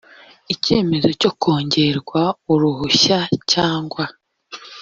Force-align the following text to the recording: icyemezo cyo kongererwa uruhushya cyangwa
icyemezo 0.53 1.09
cyo 1.21 1.31
kongererwa 1.41 2.21
uruhushya 2.53 3.19
cyangwa 3.51 4.03